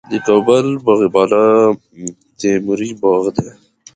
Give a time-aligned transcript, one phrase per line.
[0.11, 1.45] د کابل باغ بالا
[2.39, 3.49] تیموري باغ دی